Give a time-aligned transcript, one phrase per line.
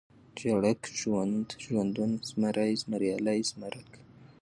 [0.41, 3.89] ژړک، ژوند، ژوندون، زمری، زمريالی، زمرک